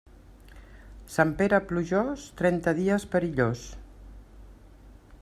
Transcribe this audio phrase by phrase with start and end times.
[1.15, 3.67] Sant Pere plujós, trenta dies perillós.